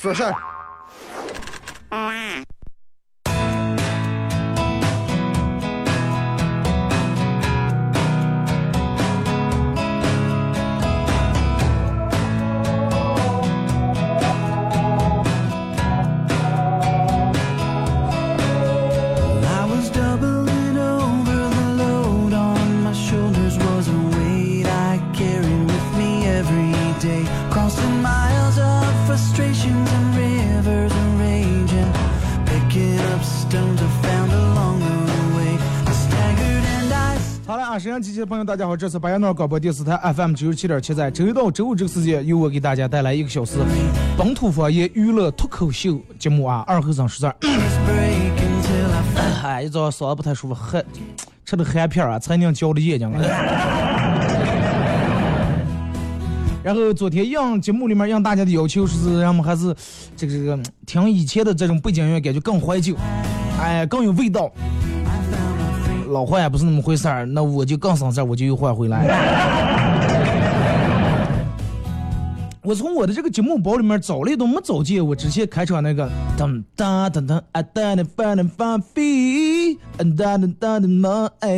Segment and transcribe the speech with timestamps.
[0.00, 0.49] 说
[38.20, 38.76] 的朋友，大家好！
[38.76, 43.56] 这次白杨诺广播电视台 FM 九十七点七，在周一到周五这个时间，由我给大家带来一个小时
[44.18, 46.62] 本土方言娱乐脱口秀节目啊！
[46.66, 47.34] 二后生说事儿。
[49.42, 50.84] 哎，一早嗓子不太舒服，还
[51.46, 53.10] 吃的含片啊，才能浇的眼睛。
[56.62, 59.74] 然后昨天让节目里面让大家的要求是，让我们还是
[60.14, 62.94] 这个这个听以前的这种背景音乐，感觉更怀旧，
[63.58, 64.52] 哎，更有味道。
[66.10, 69.06] 老换也不是那么回事儿，那我就更省事儿，我就又换回来。
[72.62, 81.48] 我从我的这个节目包里面找了一都没找见我之前开场那个噔噔噔噔啊噔噔噔噔放飞，噔噔噔噔么哎，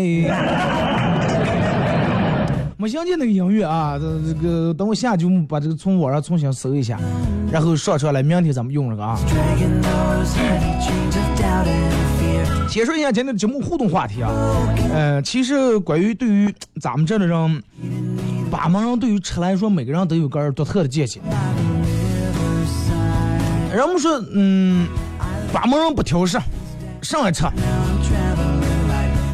[2.77, 7.01] 没想见那个音乐啊，这这个等我下节目把这个从网上重新搜一下，
[7.51, 9.19] 然后上传来，明天咱们用这个啊。
[12.73, 14.31] 先说一下今天的节目互动话题啊，
[14.95, 17.63] 呃，其实关于对于咱们这的人，
[18.51, 21.21] 把门人对于吃来说，每个人都有个独特的见解。
[23.75, 24.89] 人们说，嗯，
[25.53, 26.41] 把门人不挑食，
[27.03, 27.45] 上来吃。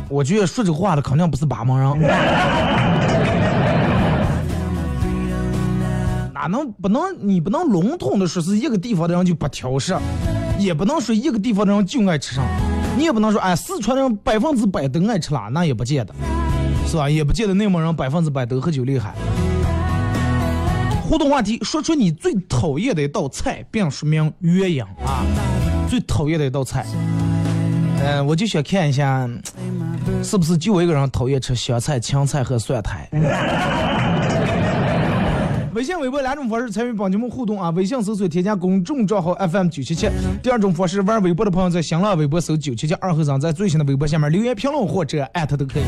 [0.09, 2.01] 我觉得说这话的肯定不是把门人，
[6.35, 9.97] 哪能不能你不能笼统的说是一个地方的人就不挑食，
[10.59, 12.45] 也不能说一个地方的人就爱吃上。
[12.99, 16.13] 你也不能说，哎，四川人百分之百都爱吃辣，那也不见得，
[16.85, 17.09] 是吧？
[17.09, 19.15] 也不见得内蒙人百分之百都喝酒厉害。
[21.09, 25.25] 互动话题，说出你最讨厌的一道菜，并说明原因啊。
[25.89, 26.85] 最讨厌的一道菜，
[28.05, 29.29] 嗯，我就想看一下，
[30.25, 33.09] 是不是就我一个人讨厌吃香菜、青菜和蒜苔。
[35.79, 37.71] 微信、微博两种方式参与帮节目互动啊！
[37.71, 40.11] 微信搜索添加公众账号 FM 九七七。
[40.43, 45.85] 第二种方式，玩微博的朋友在新浪微博搜九七七二和尚，在最新的微博下面留言评论或者艾特都可以。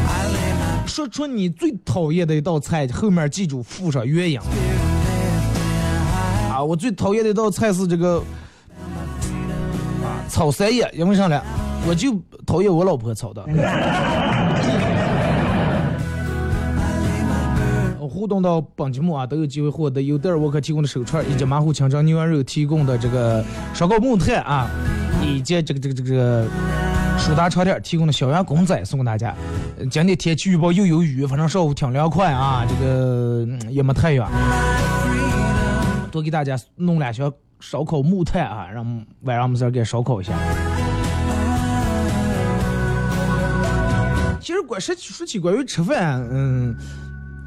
[0.86, 4.38] 说出你最讨厌的一道菜，后面记住附上原因。
[6.48, 8.22] 啊，我最讨厌的一道菜是这个
[10.28, 11.42] 炒三叶，因为啥呢？
[11.88, 13.44] 我就讨厌我老婆炒的。
[18.10, 24.68] 互动到本节目啊，都有机会获得由德尔沃克提供的手串，以及马虎清蒸牛羊肉提供的这个烧烤木炭啊，
[25.24, 26.44] 以及这个这个这个
[27.16, 29.32] 舒达床垫提供的小羊公仔送给大家。
[29.78, 34.28] 今天天气预报又有雨，反正上午挺凉快啊，这个也没太阳。
[36.10, 38.84] 多给大家弄两箱烧烤木炭啊，让
[39.22, 40.32] 晚上我们这给烧烤一下。
[44.40, 46.76] 其实关说说起关于吃饭，嗯。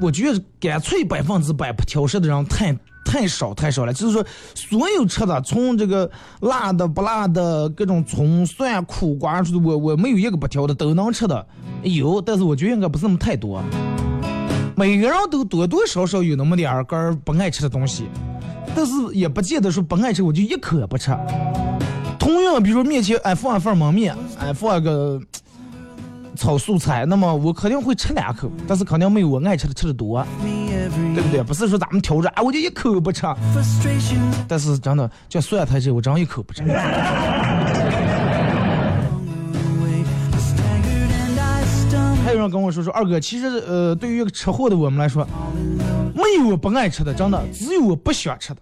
[0.00, 3.92] 我觉得干脆百分之百不挑食的人太太少太少了。
[3.92, 6.10] 就是说，所有吃的，从这个
[6.40, 11.46] 辣的、不辣的，各种葱蒜苦瓜，我我没有一个不挑的，都能吃的
[11.82, 12.20] 有。
[12.20, 13.62] 但是我觉得应该不是那么太多。
[14.76, 18.04] 每个人都多多少少有那么点儿个不爱吃的东西，
[18.74, 21.16] 但是也不见得说不爱吃我就一口也不吃。
[22.18, 25.20] 同样，比如说面前哎放一份焖面，哎放一个。
[26.36, 31.42] 炒素菜，那么我肯定会吃两口，但是肯定没有我爱吃的吃的多，对不对？
[31.42, 33.22] 不是说咱们挑着啊，我就一口不吃。
[34.48, 36.62] 但是真的，叫蒜苔这我真一口不吃。
[42.24, 45.24] 还有人跟我说说，二哥，其实呃，对于吃货的我们来说，
[46.14, 48.60] 没有我不爱吃的，真的，只有我不喜欢吃的。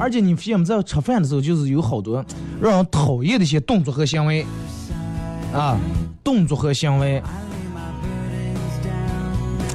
[0.00, 2.24] 而且你发现没，在吃饭的时候，就是有好多
[2.60, 4.46] 让人讨厌的一些动作和行为
[5.52, 5.78] 啊，
[6.24, 7.22] 动作和行为。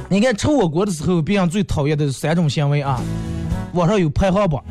[0.08, 3.00] 你看吃火锅的时候，别人最讨厌的三种行为啊，
[3.72, 4.62] 网上有排行榜。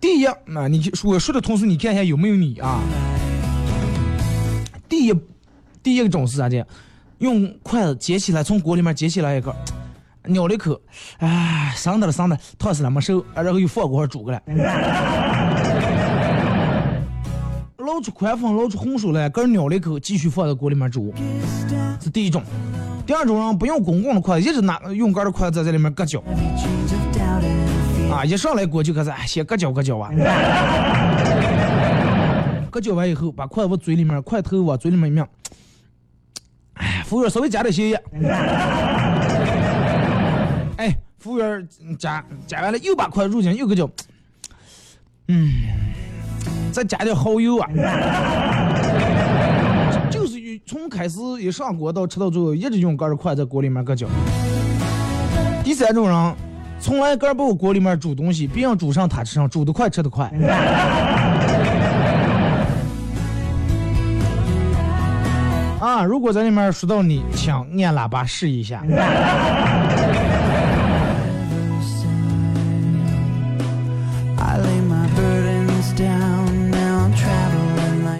[0.00, 2.80] 第一，那你我说的同时，你看一下有没有你啊？
[4.88, 5.14] 第一，
[5.82, 6.64] 第一个种是啥子？
[7.18, 9.54] 用筷子捡起来，从锅里面捡起来一个，
[10.28, 10.80] 咬了一口，
[11.18, 14.42] 哎，上的了上的，烫死了没熟，然后又放锅上煮过来，
[17.78, 21.14] 捞出宽粉，捞出红薯来，跟咬了一口，继续放在锅里面煮，
[22.00, 22.42] 是第一种。
[23.06, 26.20] 第二种人不用公共的筷子，一直拿用杆的筷子在里面搁搅。
[28.10, 28.24] 啊！
[28.24, 30.10] 一上来锅就开始，先搁搅搁搅啊！
[32.70, 35.26] 搁搅完以后，把筷子往嘴里面，筷头往嘴里面一抿。
[36.74, 38.02] 哎，服务员稍微加点咸盐。
[40.76, 41.66] 哎，服务员
[41.98, 43.90] 加加完了，又把筷子入进，又搁搅。
[45.28, 45.50] 嗯，
[46.72, 47.68] 再加点蚝油啊！
[50.10, 50.36] 就是
[50.66, 54.06] 从开始一上锅到吃到最后，一直用杆的筷子在锅里面搁搅。
[55.64, 56.34] 第三种人。
[56.78, 60.28] 从来个不锅里面煮东西，别人煮上他吃上，煮得快吃得快。
[65.80, 66.04] 啊！
[66.04, 68.84] 如果在里面说到你，请按喇叭试一下。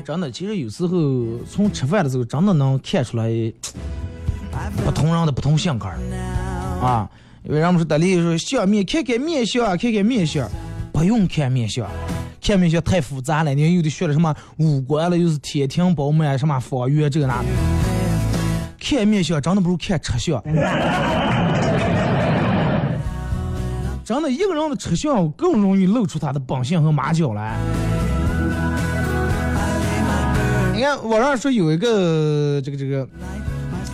[0.06, 0.96] 真的，其实有时候
[1.50, 3.28] 从吃饭的时候，真的能看出来
[4.84, 5.88] 不同人的不同性格
[6.80, 7.10] 啊。
[7.42, 10.48] 因为人们说得力说小面看看面相，看看面相，
[10.92, 11.84] 不用看面相，
[12.40, 13.52] 看面相太复杂了。
[13.52, 17.48] 你看有的学了什么五官了，又是天庭饱满，什么方圆这个那的。
[18.78, 20.40] 看面相真的不如看吃相。
[24.04, 27.58] 真的，一个人的吃相更容易露出他的本性和马脚来。
[30.76, 33.08] 你看网上说有一个这个这个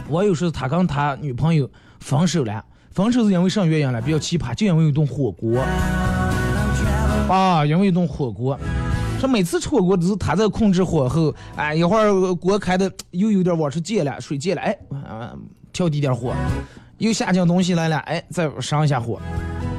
[0.08, 1.70] 网友说他跟他女朋友
[2.00, 2.64] 分手了。
[2.90, 4.02] 分手是因为啥原因了？
[4.02, 5.60] 比较奇葩，就因为一顿火锅。
[7.28, 8.58] 啊，因为一顿火锅，
[9.20, 14.76] 说每次吃火锅都是他在控制火候，哎，一会儿锅开的又有点往出溅了，水溅了，哎，
[15.72, 16.34] 调低点火，
[16.98, 19.20] 又下降东西来了，哎，再上一下火。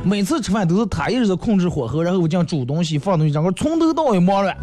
[0.03, 4.57] 每次吃饭都是他一直在控制火候，然后我讲煮东西、放东西，整个从头到尾忙乱。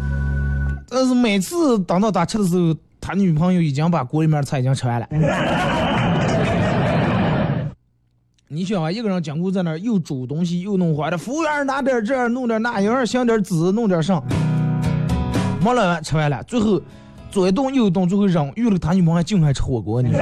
[0.93, 5.07] 但是每次等到他吃的时候，他女朋友已经把锅里面的菜已经吃完了。
[8.49, 14.21] 你想啊，一个人经过在那儿又煮东西又弄花的，服务员拿点这弄点那，一会儿想点籽弄点上，
[15.63, 16.81] 忙了完吃完了，最后
[17.29, 20.09] 左一动右一动，最后扔，遇了他女朋友还净爱吃火锅呢，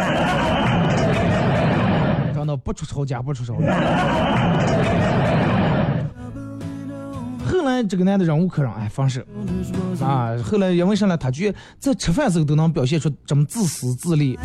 [2.36, 3.76] 真的不出吵架不出吵架。
[7.60, 9.20] 后来这个男的忍无可忍，哎，放手
[10.02, 10.34] 啊！
[10.42, 11.18] 后来因为啥呢？
[11.18, 14.40] 他觉在吃饭时候都能表现出这么自私自利，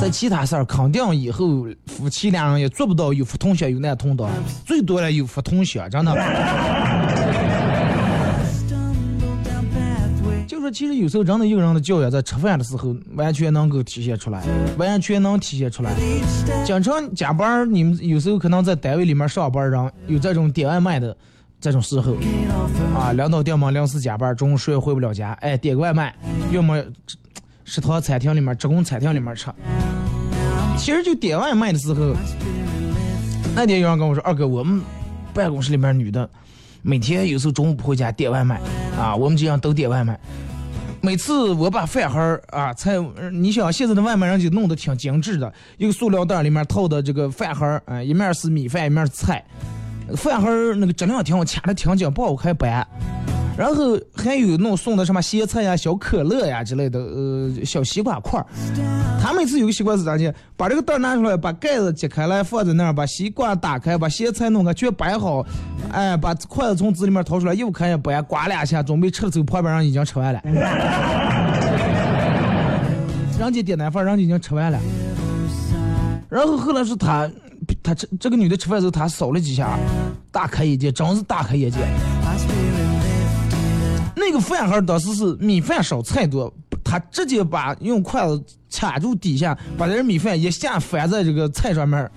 [0.00, 4.30] 在其他事儿肯定以后夫妻两人也做不到有福同享有难同当，
[4.64, 6.14] 最多了有福同享，真的。
[10.46, 14.44] 就说其实有时候真的一个人的教养，在吃饭的时候完全能够体现出来，
[14.78, 15.92] 完全能体现出来。
[16.64, 21.16] 经常加班，你们有时候可能在单位里面上班，人有这种点外卖的。
[21.60, 22.14] 这种时候，
[22.96, 26.14] 啊，领导点嘛临时加班，中午谁也回不了家，哎，点个外卖，
[26.50, 26.82] 要么
[27.64, 29.46] 食堂餐厅里面、职工餐厅里面吃。
[30.78, 32.14] 其实就点外卖的时候，
[33.54, 34.80] 那天有人跟我说：“二哥，我们
[35.34, 36.26] 办公室里面女的，
[36.80, 38.58] 每天有时候中午不回家点外卖，
[38.98, 40.18] 啊，我们经常都点外卖。
[41.02, 42.94] 每次我把饭盒啊菜，
[43.32, 49.44] 你想现在的外卖人就弄得挺精致的，一个塑料袋里面套的这个饭盒，啊，一面是米饭，一面是菜。”
[50.16, 52.86] 饭盒那个质量挺好，掐的挺紧，不好开掰。
[53.56, 58.46] 然后还有那种送的什么咸菜呀、小可乐呀之类的，呃，小西瓜块儿。
[59.20, 60.34] 他每次有个习惯是咋的？
[60.56, 65.44] 把这个袋拿出来，把盖子揭开来放在那儿，把西瓜打开，把咸菜弄开，全摆好。
[65.92, 70.40] 哎，把筷子从纸里面掏出来，又开始掰，刮两下，准备吃的时候，旁边人已经吃完了。
[73.38, 74.78] 人家点单饭，人家已经吃完了。
[76.30, 77.28] 然后后来是他。
[77.82, 79.78] 他这这个女的吃饭的时候，他扫了几下，
[80.30, 81.78] 大开眼界，真是大开眼界。
[84.16, 86.52] 那个饭盒当时是米饭少菜多，
[86.84, 92.10] 他直接把用筷子卡住底下，把这米饭一下翻在这个菜上面。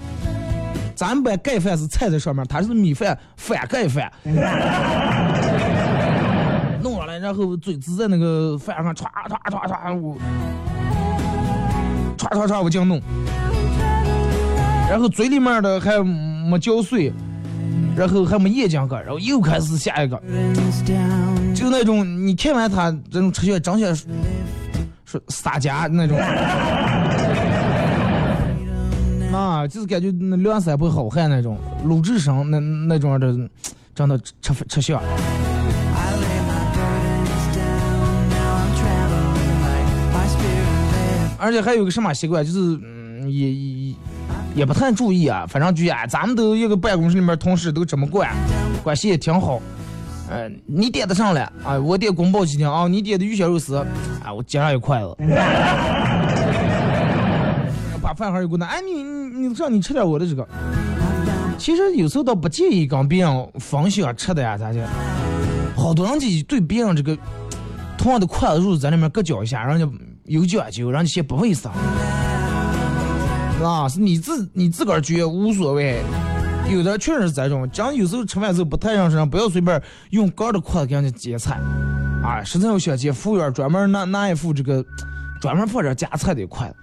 [0.96, 4.12] 咱们盖饭是菜在上面，他是米饭反盖饭。
[6.84, 10.16] 弄上来，然后嘴子在那个饭上歘歘歘歘，我
[12.18, 13.02] 歘歘歘我这样弄。
[14.94, 17.12] 然后嘴里面的还没嚼碎，
[17.98, 20.22] 然后还没咽进去，然后又开始下一个，
[21.56, 24.06] 就那种你看完他这种吃相，长相是
[25.30, 26.16] 撒家那种，
[29.34, 33.36] 啊，就是感觉那梁山伯好汉那种鲁智深那那种的，
[33.96, 35.02] 真的吃吃相。
[41.40, 43.96] 而且还有个什么习惯，就是嗯，也也
[44.56, 45.46] 也不太注意啊。
[45.48, 48.30] 反正就啊，咱们都一个办公室里面同事都这么惯，
[48.84, 49.62] 关系也挺好。
[50.30, 53.86] 呃，你点的上来啊，我点宫保鸡丁啊，你点的鱼香肉丝啊，
[54.34, 55.16] 我接上一筷子，
[58.02, 60.48] 把饭盒一过来，哎，你你你让你吃点我的这个。
[61.58, 64.88] 其实有时候倒不介意跟别人分享吃的呀，咋的？
[65.76, 67.18] 好多人就对别人这个
[67.98, 69.88] 同样的筷子入在里面搁脚一下，人家。
[70.26, 71.70] 有讲究，人家嫌不卫生，
[73.62, 76.02] 啊，是你自你自个儿觉无所谓，
[76.70, 81.60] 有的确实是这种，讲有时候吃饭时候不太认识，不要随便用高的筷子给人家夹菜，
[82.24, 84.84] 啊，实在要想接服务员专门拿拿一副这个
[85.40, 86.76] 专门放着夹菜的筷子，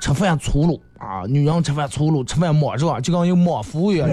[0.00, 4.08] 吃饭粗鲁啊，女人吃饭粗鲁，吃饭莽撞，就跟有莽服务员。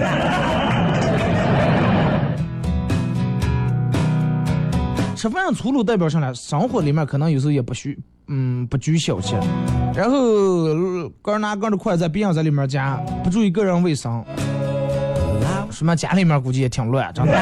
[5.22, 6.34] 吃饭粗鲁代表什么？
[6.34, 7.96] 生活里面可能有时候也不虚。
[8.26, 9.38] 嗯，不拘小节，
[9.94, 10.18] 然后
[11.22, 14.24] 个人拿个的筷子在别人在里面夹，不注意个人卫生，
[15.70, 17.32] 什么家里面估计也挺乱，真的，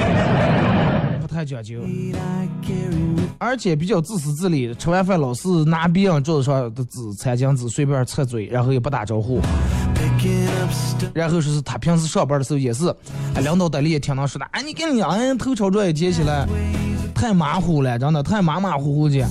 [1.20, 1.82] 不太讲究，
[3.36, 9.42] 而且比较自私自利，吃完饭老是拿别人桌子上的纸、餐巾纸随便擦嘴，然后也不打招呼，
[11.14, 12.94] 然后说是他平时上班的时候也是，
[13.36, 16.46] 领导带里也挺能说的，哎，你跟你哎头朝这也接起来。
[17.14, 19.24] 太马虎了，真的太马马虎虎的，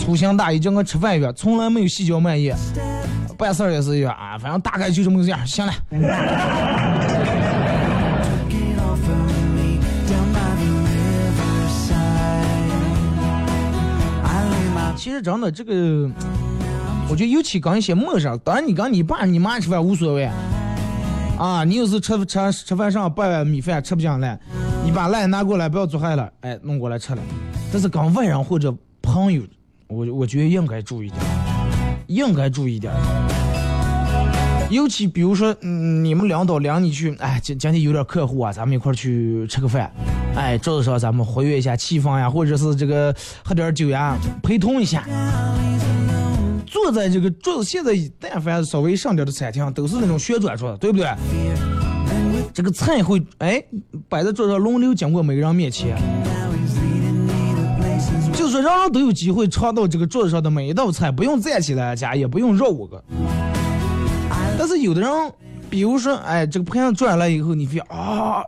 [0.00, 2.56] 粗心大意，就跟吃饭一样，从来没有细嚼慢咽。
[3.36, 5.44] 办事儿也是一样啊，反正大概就这么个样。
[5.44, 5.72] 行了。
[14.96, 16.08] 其实真的这个，
[17.08, 20.28] 我觉得尤其跟一些陌生，当然你跟你爸你妈吃饭无所谓。
[21.38, 24.38] 啊，你有时吃吃吃饭上半碗米饭吃不进来，
[24.84, 27.22] 你把赖拿过来，不要做害了，哎，弄过来吃了。
[27.70, 29.42] 但是跟外人或者朋友，
[29.88, 31.20] 我我觉得应该注意点，
[32.06, 32.92] 应该注意点。
[34.70, 39.92] 尤其比如说，嗯，你们领导领你去，哎，今今天有点客户啊，咱们一块去吃个饭，
[40.34, 45.04] 哎，桌子上咱们活跃一下气氛呀，或者是这个喝点酒呀，陪同一下。
[46.76, 51.08] 坐在这个桌子，现在但凡稍微上点的餐厅，都是那种旋转桌，对不对？
[52.52, 53.64] 这个菜会哎
[54.10, 55.96] 摆在桌上，轮流经过每个人面前，
[58.34, 63.02] 就是说人人都有机会尝到这个桌子上的每一道菜，不用站起来夹，也不用绕五个。
[64.58, 65.10] 但是有的人，
[65.70, 68.44] 比如说哎，这个盘子转来以后，你发现啊，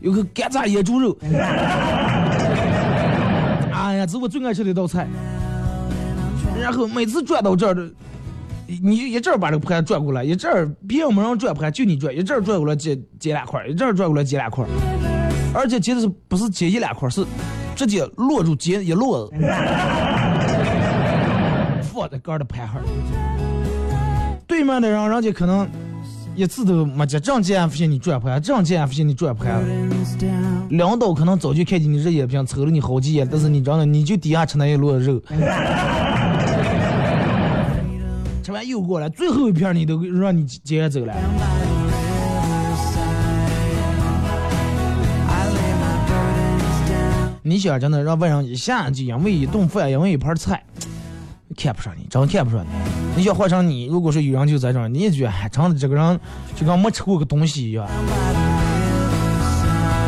[0.00, 1.16] 有个干炸野猪肉，
[3.72, 5.08] 哎呀，这是我最爱吃的一道菜。
[6.64, 7.86] 然后每次转到这儿的，
[8.82, 14.64] 你就一阵儿把这个盘转过来，一阵儿别人没人转盘，就你转，一阵儿转过来接接两块，一阵儿转过来接两块，
[15.52, 17.22] 而且接的是不是接一两块，是
[17.76, 19.36] 直接落住接一摞子，
[21.82, 22.76] 放在杆的盘上。
[24.46, 25.68] 对面的人，人家可能
[26.34, 29.62] 一次都没接，这样接发现你转盘，这样接发现你转盘，
[30.70, 35.20] 领导可能早就看见你这眼睛瞅了你好几眼，但是你真的你就底下吃那一摞肉。
[38.54, 41.12] 完又过来，最后一片你都让你接走了。
[47.42, 50.62] 你想真的让外人一下就因为一顿饭，因为一盘菜，
[51.56, 52.68] 看不上你，真看不上你。
[53.16, 56.20] 你想换成你，如果说有人就在这儿，你也觉得真的这个人
[56.54, 57.86] 就跟没吃过个东西一样。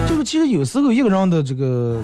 [0.08, 2.00] 就是其实有时候一个人的这个。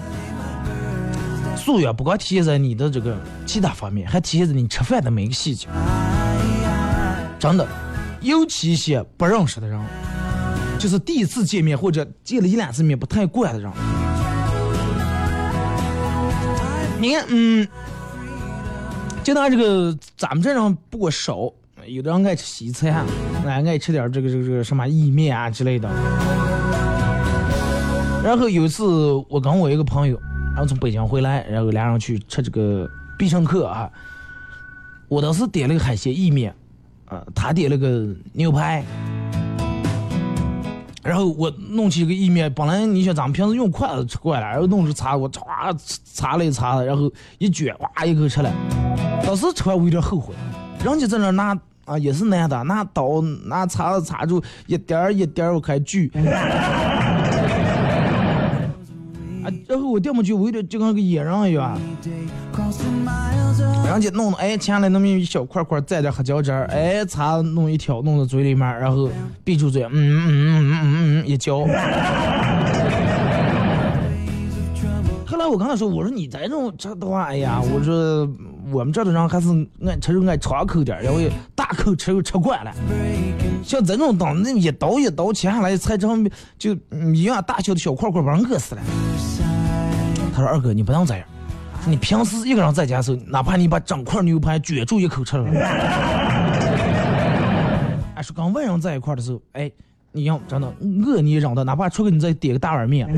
[1.54, 5.68] 素养不光体现在你的这个其他方面，还体现在你吃饭的每一个细节。
[7.42, 7.66] 真的，
[8.20, 9.76] 尤其一些不认识的人，
[10.78, 13.68] 就是第一次见面或者见了一两次面不太惯的人。
[17.00, 17.66] 你看，嗯，
[19.25, 21.52] 就拿这个咱们这种不过少，
[21.84, 23.04] 有的人爱吃西餐，
[23.44, 25.90] 爱爱吃点这个这个这个什么意面啊之类的。
[28.22, 28.84] 然后有一次，
[29.28, 30.16] 我跟我一个朋友。
[30.54, 33.90] 然后从北京回来，然后俩人去吃这个必胜客啊。
[35.08, 36.54] 我当时点了个海鲜意面，
[37.35, 38.85] 他点了个牛排。
[41.02, 48.52] 然后我弄起一个意面，本来你想咱们平时用筷子吃惯了，然后弄着叉，我唰擦了一擦，然后一卷，哇一口吃了。
[49.26, 50.33] 当时吃完我有点后悔，
[50.85, 56.09] 人家在那拿啊也是男的，拿刀拿叉子叉住一点一点我开锯。
[59.44, 61.78] 啊，然后我掉进去，我有点就跟个野人一样，
[63.84, 69.11] 人家弄的，哎，切了那么一小块块，蘸点黑椒汁儿，哎，擦弄一条，弄到嘴里面，然后
[69.44, 71.66] 闭住嘴，嗯嗯嗯嗯嗯嗯，一嚼。
[75.26, 78.28] 后来我跟他说，我说你这种这的话，哎呀，我说
[78.70, 79.49] 我们这的人还是
[79.87, 82.72] 爱吃肉爱长口点儿，因为大口吃肉吃惯了。
[83.64, 86.76] 像这种当那一刀一刀切下来，才成就
[87.14, 88.82] 一样大小的小块块，把人饿死了。
[90.35, 91.25] 他说二哥，你不能这样，
[91.87, 95.47] 你平时一个人在家的时候，哪怕你把整块牛排卷住一口吃了。
[98.15, 99.71] 哎，说刚外人在一块的时候，哎，
[100.12, 100.73] 你要真的
[101.05, 103.07] 饿你扔的，哪怕出去你再点个大碗面。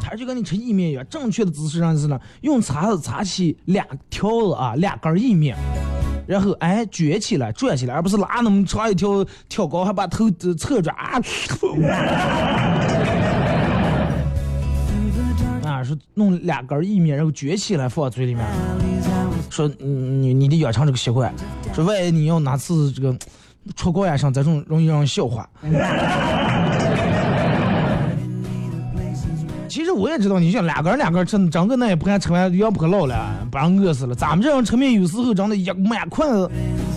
[0.00, 5.56] 他就跟你吃意面一样，正确的姿势上是呢，用叉子叉起两条子啊，两根意面，
[6.26, 11.20] 然后哎撅起来转起来，而不是拉那么长一条挑高，还把头侧着啊。
[15.88, 18.44] 说弄两根意面，然后撅起来放嘴里面，
[19.48, 21.32] 说你你得养成这个习惯，
[21.74, 23.16] 说万一你要哪次这个
[23.74, 25.48] 出国呀上这种容易让人笑话。
[29.66, 34.14] 其实我也知道，你像两根两根吃，整个那也不敢吃完，要不可老了，把人饿死了。
[34.14, 36.50] 咱们这样吃面，有时候真的，一满筷子，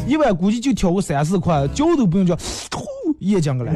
[0.07, 2.35] 一碗估计就挑个三四块，嚼都不用嚼，
[2.69, 2.81] 吐
[3.19, 3.73] 也讲个来。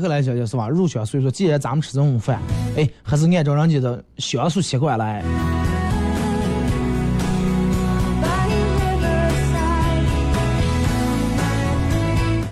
[0.00, 0.68] 后来想想是吧？
[0.68, 2.40] 入乡所以说，既然咱们吃这种饭，
[2.76, 5.22] 哎，还是按照人家的习俗习惯来。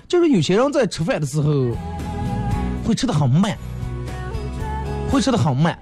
[0.07, 1.53] 就是有些人在吃饭的时候
[2.85, 3.57] 会吃的很慢，
[5.11, 5.79] 会吃的很慢。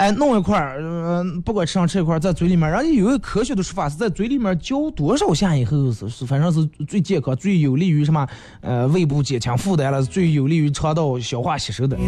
[0.00, 8.26] 哎，弄一块儿，嗯，不管吃上吃一块儿，在嘴里面，人家有一个科学的说法，是在嘴里面嚼多少下以后是是，反正是最健康、最有利于什么？
[8.62, 11.98] 呃，胃部减轻负担了，最有利于肠道消化吸收的。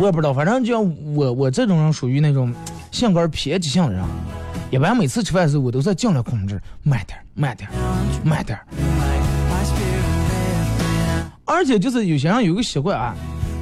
[0.00, 2.52] 我也不知道，反正就像我我这种人属于那种
[2.90, 4.02] 性格偏激性的人。
[4.72, 7.72] 一般每次吃饭的时候，我都在尽量控制慢点儿慢点儿
[8.24, 8.66] 慢点儿
[11.44, 13.14] 而且就是有些人有个习惯啊，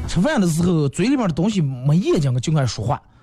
[0.09, 3.01] 吃饭的时候嘴里面的东西没咽进去就爱说话。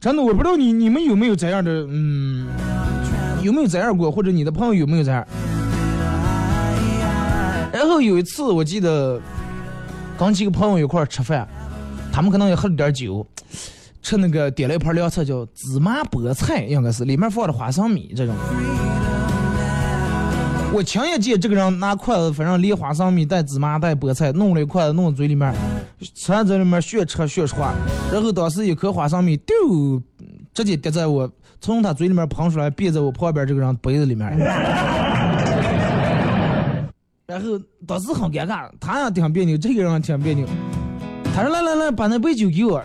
[0.00, 2.46] 真的，我不知道你你们有没有这样的，嗯，
[3.42, 5.26] 有没有这样过，或者你的朋友有没有这样？
[7.72, 9.20] 然后有一次，我记得
[10.16, 11.48] 刚几个朋友一块吃饭。
[12.12, 13.26] 他们可能也喝了点酒，
[14.00, 18.34] 吃那个点了一盘凉菜，叫芝麻菠菜，应该是里面放的花生米这种。
[20.76, 25.50] 我亲眼见这个人拿筷子，反正连花生米带芝麻带菠菜，弄了一筷子弄嘴里面，
[26.14, 27.72] 吃完嘴里面学吃学说话，
[28.12, 29.54] 然后当时一颗花生米丢，
[30.52, 31.26] 直接跌在我
[31.62, 34.36] 从他嘴里面喷出来，别在我旁边这个人杯子里面。
[37.26, 40.46] 然后当时很尴尬，他也挺别扭，这个人也挺别扭。
[41.34, 42.82] 他说：“来来来，把那杯酒给我，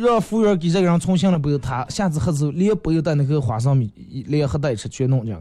[0.00, 1.58] 让服务员给这个人重新了杯。
[1.58, 3.92] 他下次喝时候连杯带那个花生米，
[4.28, 5.40] 连喝带吃全弄这样。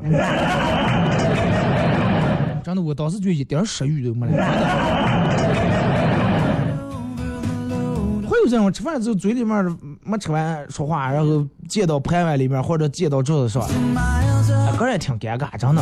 [2.70, 4.38] 真的，我当时就一点食欲都没了。
[8.30, 13.68] 会有这种吃饭之后嘴里面没吃完说话，然后溅到盘碗里面或者溅到桌子上，
[14.78, 15.82] 个人也挺尴尬，真的。”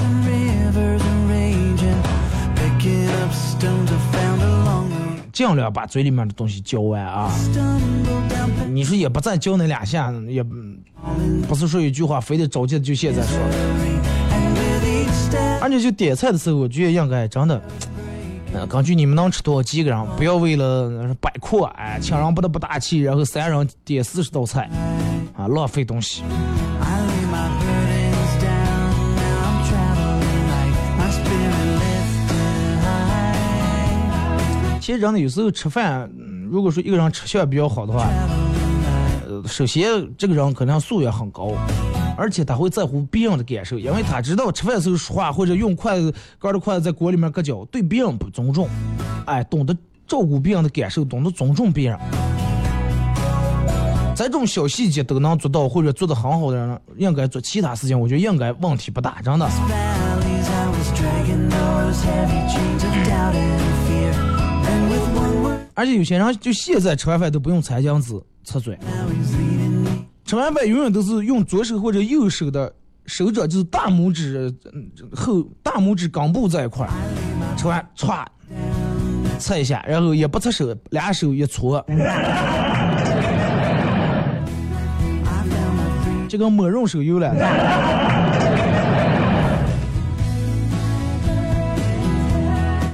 [5.34, 7.30] 尽量把嘴里面的东西嚼完啊！
[8.69, 10.56] 你说也不再嚼那两下，也不
[11.54, 13.38] 是说一句话非得着急就现在说。
[15.67, 17.62] 而且就点菜的时候，我觉得应该真的，
[18.69, 24.69] 根据你们能吃多少几个人，不要为了摆阔哎，请人不得不大气，然后三人点四十道菜
[25.36, 26.23] 啊，浪费东西。
[34.80, 36.10] 其实，真的有时候吃饭，
[36.49, 38.08] 如果说一个人吃相比较好的话，
[39.27, 39.86] 呃，首先
[40.17, 41.51] 这个人可能素养很高，
[42.17, 48.67] 而且他会在乎别人的感受，因为他知道吃饭时候说话或者用筷子盖着筷子在锅里面搁脚，对别人不尊重。
[49.25, 49.73] 哎，懂得
[50.08, 51.99] 照顾别人的感受，懂得尊重别人，
[54.15, 59.47] 这种小细节都能做到或者做得很好的人，应该做其他事情，我觉得应该问题不大，真的。
[65.75, 68.75] 而且有些人就现在吃完饭都不用餐巾纸擦嘴，
[70.27, 72.69] 吃完饭永远都是用左手或者右手的
[73.05, 74.53] 手掌，就是大拇指
[75.15, 76.91] 后大拇指根部这一块儿，
[77.55, 78.25] 吃完歘
[79.39, 81.81] 擦一下，然后也不擦手，俩手一搓。
[86.27, 87.33] 就跟抹润手油了。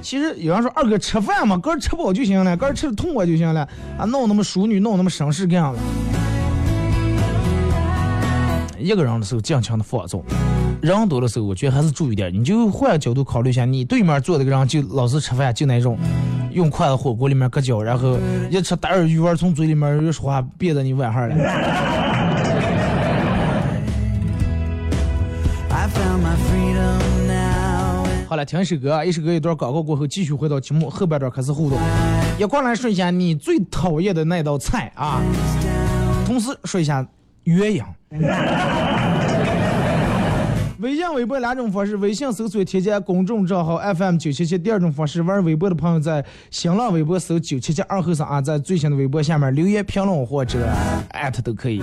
[0.03, 3.67] 其实有人说二哥吃饭嘛，个人吃饱就行了，个人吃的痛快就行了，
[3.97, 5.79] 啊，弄那么淑女，弄那么绅士干啥了？
[8.83, 10.21] 一个人的时候尽情的放纵，
[10.81, 12.33] 人多的时候我觉得还是注意点。
[12.33, 15.97] 你就换个角度考虑一下，你对面坐的个人就老是吃饭就那种，
[16.51, 18.17] 用筷子火锅里面搁脚，然后
[18.51, 21.35] 一吃大耳鱼丸从嘴里面又说话憋得你晚上了。
[28.27, 31.79] 好了，听一首歌，一首歌一段广告过后，继续回到节目后半段开始互动。
[32.37, 35.21] 也过来说一下你最讨厌的那道菜啊，
[36.25, 37.01] 同时说一下
[37.45, 37.85] 鸳鸯。
[40.79, 44.57] 微信、微博两种方式，微信搜索添加公众账号 FM 九七七。
[44.57, 50.67] 第二种方式，玩微博的朋友在新浪微博搜九七七二后三啊，在最新的微博下面留言评论或者
[51.11, 51.81] 艾特都可以。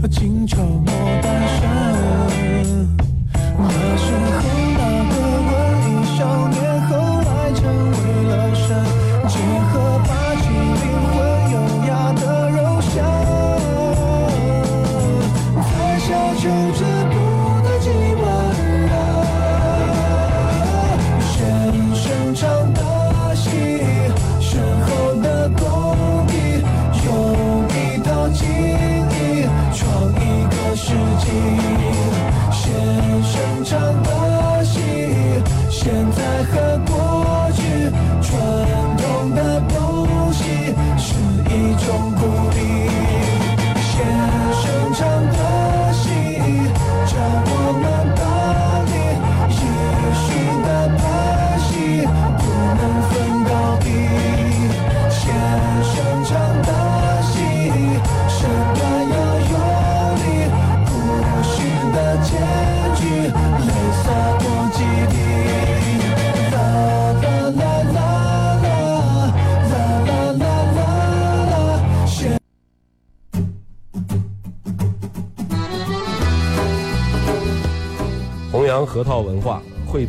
[0.00, 0.08] 核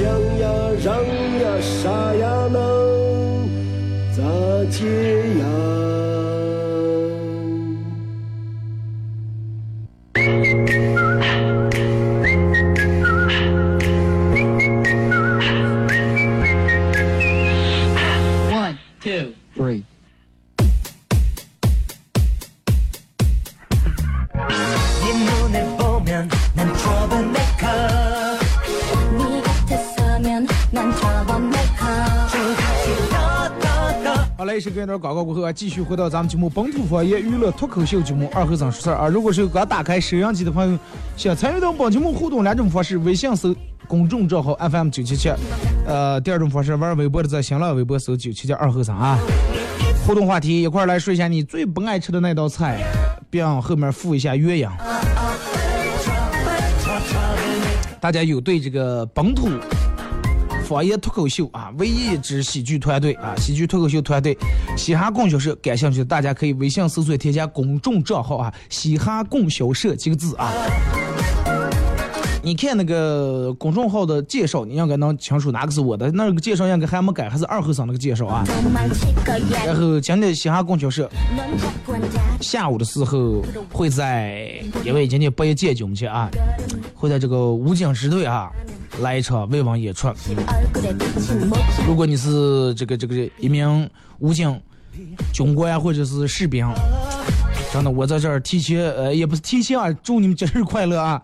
[0.00, 0.08] 想
[0.38, 0.48] 呀，
[0.82, 2.58] 让呀，啥呀，能
[4.16, 4.22] 咋
[4.70, 4.86] 接
[5.38, 5.44] 呀？
[34.98, 39.08] 广告过后啊，继续回到咱们节目《本土方言娱乐脱口秀》节目二和尚说事儿啊。
[39.08, 40.78] 如果是刚打开收音机的朋友，
[41.16, 43.54] 想参与到本节目互动两种方式：微信搜
[43.86, 45.30] 公众账号 FM 九七七，
[45.86, 49.18] 呃，第二种方式玩微博的在新浪微博搜九七七二和尚啊。
[50.06, 52.80] 互动话题一块来说一下你最不爱吃的那道菜，
[53.28, 54.70] 并后面附一下鸳鸯。
[58.00, 59.48] 大家有对这个本土？
[60.70, 64.38] 方言脱口秀啊，唯一一支喜剧团队啊，喜剧脱口秀团队，
[64.76, 70.52] 嘻哈供销社，感兴趣大家可以微信搜索添加公众账号啊，嘻哈供销社几个字啊。
[72.40, 78.44] 你看那个公众号的介绍，你应该能清楚哪个是我的，那个介绍应该还没改，还是二后生那个介绍啊。
[79.66, 81.10] 然后今天嘻哈供销社
[82.40, 86.30] 下午的时候会在，因为今天不夜见节目去啊，
[86.94, 88.48] 会在这个武警支队啊。
[88.98, 90.12] 来一场慰问演出。
[91.86, 94.60] 如果你是这个这个一名武警
[95.32, 96.68] 军官或者是士兵，
[97.72, 101.22] 真的，我在这儿提前呃也不是提前啊，祝你们节日快乐啊！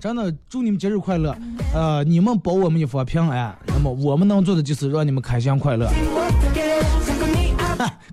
[0.00, 1.36] 真的，祝你们节日快乐。
[1.74, 5.90] 呃，你们保我们一方平安，那么我们能做的就是让你们开心快乐。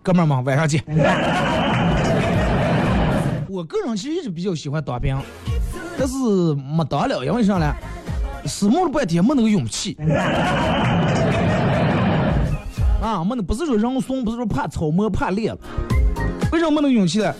[0.02, 0.84] 哥们儿们，晚上见。
[3.48, 5.16] 我个人其实一直比较喜欢当兵。
[6.00, 7.76] 但是没当了，因为啥呢？
[8.46, 9.98] 思慕了半天没那个勇气。
[13.02, 15.58] 啊，没那不是说人怂，不是说怕草木怕裂了。
[16.52, 17.34] 为什么没那个勇气呢？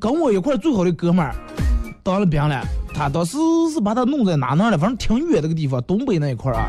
[0.00, 1.34] 跟我一块最好的哥们儿
[2.02, 2.60] 当了兵了，
[2.92, 3.38] 他当时
[3.72, 6.68] 是把他弄在哪哪了，反正挺远那个地方，东北那一块啊。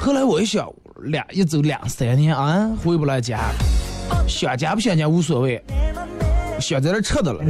[0.00, 0.68] 后来我一想，
[1.04, 3.38] 两一走两三年啊，回不来家，
[4.26, 5.62] 想家不想家无所谓，
[6.60, 7.42] 想在这吃的了。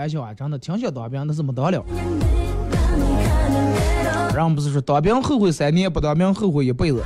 [0.00, 1.84] 玩笑啊，真的挺想当兵，但是没得了。
[4.34, 7.02] 人不是说当兵后悔三年，不当兵后悔一辈子。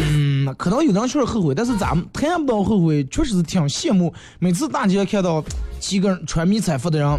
[0.00, 4.14] 嗯，可能有人确实后悔，但是咱们谈不到后悔，确实是挺羡慕。
[4.38, 5.42] 每次大街看到
[5.80, 7.18] 几个人穿迷彩服的人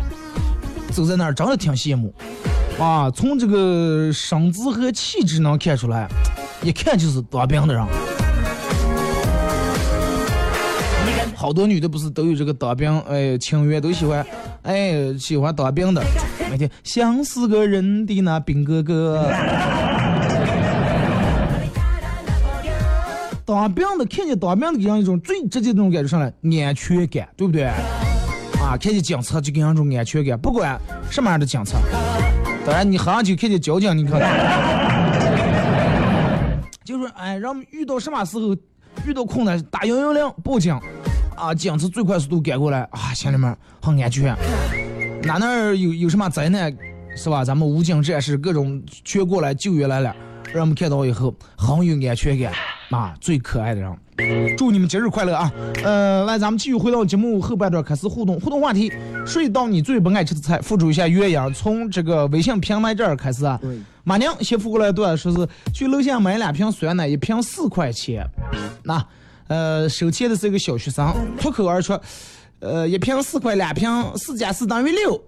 [0.93, 2.13] 走在那儿，真的挺羡慕。
[2.80, 6.08] 啊，从这个身姿和气质能看出来，
[6.63, 7.86] 一看就是当兵的人。
[11.36, 14.26] 好多女的不是都有这个当兵哎情缘，都喜欢。
[14.63, 16.04] 哎，喜欢当兵的，
[16.50, 19.28] 每天像死个人的那兵哥哥。
[23.43, 26.28] 当兵的看见当兵的给人一种最直接的那种感觉上来，
[26.63, 27.63] 安全感，对不对？
[27.63, 31.80] 啊，看见警察就给人一种安全感，不管什么样的警察。
[32.65, 34.21] 当然，你喝上酒看见交警，你看，
[36.86, 38.56] 就说哎，让遇到什么时候
[39.06, 40.80] 遇到困难，打幺幺零报警。
[41.41, 44.36] 啊，警察最快速度赶过来啊，乡里们很安全。
[45.23, 46.71] 哪哪有有什么灾难，
[47.17, 47.43] 是吧？
[47.43, 50.15] 咱们武警战士各种全过来救援来了，
[50.54, 52.54] 让我们看到以后很有安全感
[52.91, 54.56] 啊，最可爱的人。
[54.56, 55.51] 祝你们节日快乐啊！
[55.84, 58.93] 呃，来，咱们继续回到节目后半段开始互动，互动话题：
[59.25, 61.51] 谁到你最不爱吃的菜，付出一下鸳鸯。
[61.51, 63.60] 从这个微信平台这儿开始啊。
[64.04, 68.23] 马娘先付过来段，说是去楼下买两瓶酸奶，一瓶四块钱。
[68.84, 69.04] 那。
[69.52, 72.00] 呃，收钱的是一个小学生，脱口而出，
[72.62, 75.22] 呃，一瓶四块，两瓶四加四等于六。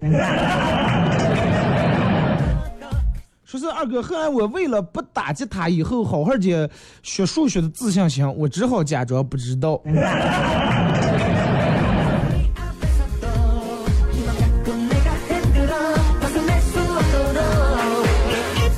[3.44, 6.70] 说是二哥，后来我为了不打击他以后好好的
[7.02, 9.78] 学数学的自信心，我只好假装不知道。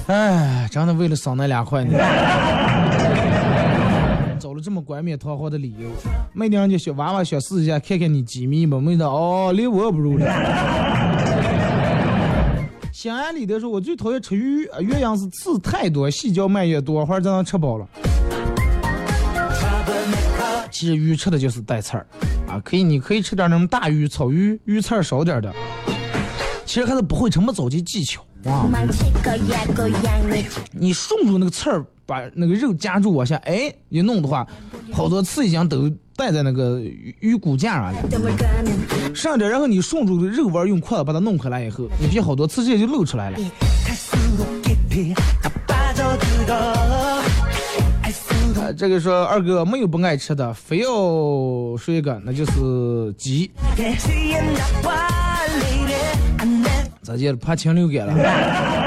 [0.09, 1.97] 哎，真的为了省那两块呢。
[4.57, 5.91] 找了这么冠冕堂皇的理由，
[6.33, 8.81] 没的人家小娃娃想试一下，看看你机密吗？
[8.81, 10.25] 没的哦，连我也不如了。
[12.91, 17.87] 心安理得说，我最讨厌吃鱼，鸳鸯是刺太多，细嚼慢咽，多会儿就能吃饱了。
[20.71, 22.07] 其实鱼吃的就是带刺儿
[22.49, 25.53] 啊，可以，你可以吃点那种大鱼、草鱼，鱼刺儿少点的。
[26.65, 28.67] 其实还是不会什么着急技巧啊。
[30.73, 31.85] 你顺住那个刺儿。
[32.07, 34.47] 把那个肉夹住往下，哎，一弄的话，
[34.93, 36.81] 好多刺已经都带在那个
[37.21, 38.01] 鱼骨架上了。
[39.15, 43.39] 上点，然后你顺住肉丸，用筷子把它弄开来以后，你别好多刺直接就露出来了。
[48.57, 50.89] 啊，这个说二哥没有不爱吃的，非要
[51.77, 53.51] 说一个，那就是鸡。
[57.03, 58.86] 咋接怕禽流感了？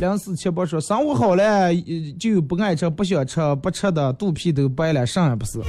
[0.00, 1.70] 零四七八说生活好了，
[2.18, 5.60] 就不爱吃、不想吃、不吃的，肚皮都白了，啥也不是。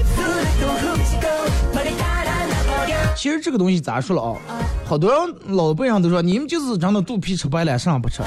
[3.14, 4.38] 其实这个东西咋说了啊？
[4.86, 8.24] 好多人老辈人都说，你们就是真的肚皮吃白了，啥也不吃。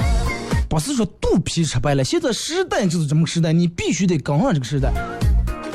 [0.69, 4.93] 不是说肚皮吃白了，现在时代就是这么个时代，你必须得跟上这个时代。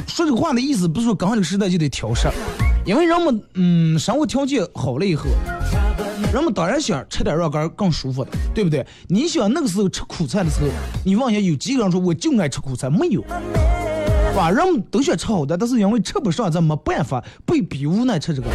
[0.06, 2.28] 说这个话的意思不是说跟上这个时代就得挑食，
[2.86, 5.24] 因为人们嗯生活条件好了以后，
[6.32, 8.86] 人们当然想吃点肉干更舒服的，对不对？
[9.08, 10.68] 你想那个时候吃苦菜的时候，
[11.04, 12.88] 你问一下有几个人说我就爱吃苦菜？
[12.88, 13.20] 没有，
[14.34, 14.48] 把？
[14.50, 18.48] 人们都想吃好的，但是因为吃不上，咱没办法，被逼无奈吃这个。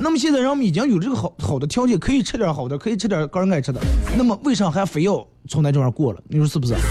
[0.00, 3.80] 那么现在人们已经有这个好好的条件，可以吃点好的，可以吃点个人爱吃的，
[4.16, 6.20] 那么为啥还非要从那这玩过了？
[6.28, 6.76] 你说是不是？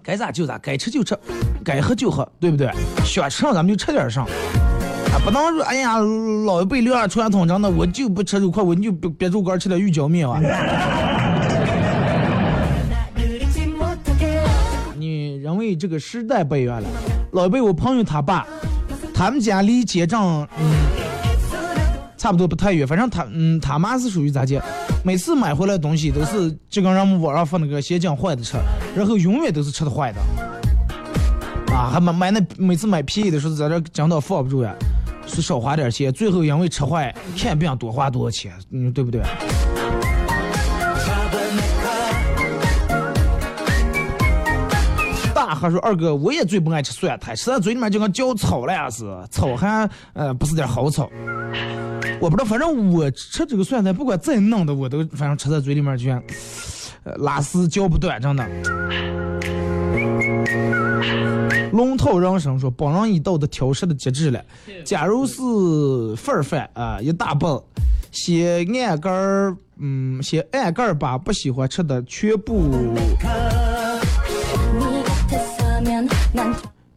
[0.00, 1.18] 该咋就咋，该吃就吃，
[1.64, 2.70] 该喝就喝，对不对？
[3.04, 4.30] 想吃上咱们就吃点上，啊，
[5.26, 10.38] 不能说哎呀，老一辈留下传统，真的我就不吃肉块，我就别别肉干吃点鱼饺面啊。
[14.96, 16.88] 你认为这个时代不一样了？
[17.32, 18.46] 老一辈我朋友他爸，
[19.12, 20.72] 他们家离街上嗯
[22.16, 24.62] 差不多不太远，反正他嗯他妈是属于咋介？
[25.02, 28.56] 每次买回来东西都是就跟人们网上发那个先讲坏的吃，
[28.96, 30.20] 然后永远都是吃的坏的，
[31.74, 34.72] 啊，还买买那每次买便宜的时候在这讲到放不住呀，
[35.26, 39.22] 是少花点钱，最后因为吃坏看病多花多少钱，嗯，对不对？
[45.34, 51.10] 大哈说二哥，我也最不爱吃酸菜，吃在嘴里面就跟嚼草了呀是，草还呃不是点好草。
[52.20, 56.22] 我不知道，反正我吃这个酸菜，不管再嫩的，我都反正吃在嘴里面就像，
[57.04, 59.55] 呃，拉丝嚼不断，真的。
[61.76, 64.42] 龙套人生说，帮人一道的挑食的极致了。
[64.84, 67.62] 假如是份儿饭啊，一大包，
[68.10, 72.70] 先按盖儿，嗯，先按盖儿把不喜欢吃的全部，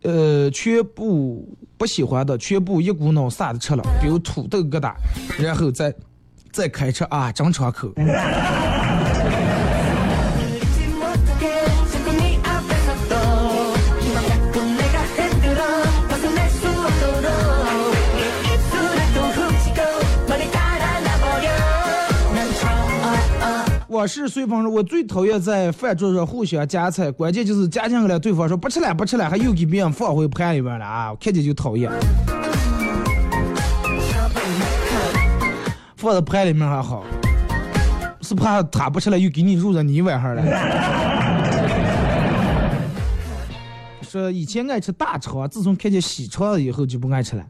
[0.02, 1.48] 呃，全部。
[1.80, 4.94] 不喜欢的全部一股脑撒的吃了，比如土豆疙瘩，
[5.42, 5.96] 然后再
[6.52, 7.88] 再开吃啊，正常口。
[24.00, 31.12] 我是随风说，我最讨厌在饭桌上互相夹菜，关键就是夹进来了，对方说不吃了不吃了，还又给别人放回盘里边了啊！
[31.12, 31.92] 我看见就讨厌。
[35.98, 37.04] 放在盘里面还好，
[38.22, 40.44] 是怕他不吃了又给你入了你碗上了。
[44.02, 47.44] 说以前爱吃大肠，自从看见细肠了以后就不爱吃了。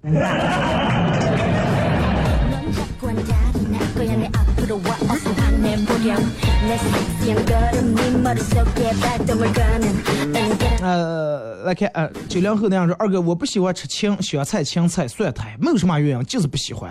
[10.81, 16.89] 呃，来看，呃，九零后那样说，二哥，我不喜欢吃青香菜、青菜、蒜苔，没有什么原因，就是不喜欢。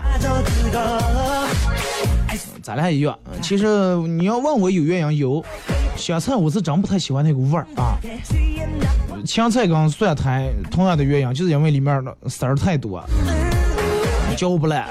[2.62, 5.42] 咱俩一样，其实你要问我有原因，有
[5.96, 7.96] 香菜我是真不太喜欢那个味儿啊。
[9.24, 13.02] 青菜跟蒜苔同样的原因，就是因为里面的丝儿太多，
[14.36, 14.86] 嚼不烂。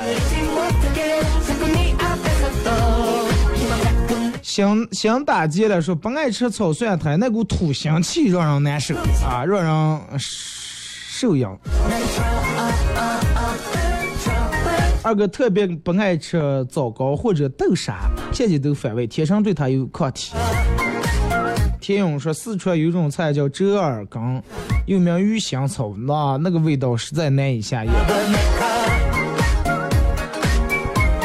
[4.57, 11.55] 想想打劫了，说不爱吃炒蒜苔，那股土腥气让人难受啊，让人受痒。
[15.03, 20.33] 二哥特别不爱吃枣糕或者豆沙，天天都反胃，天生对他有抗体。
[21.79, 24.41] 田勇说四川有种菜叫折耳根，
[24.87, 27.93] 又名鱼腥草，那那个味道实在难以下咽。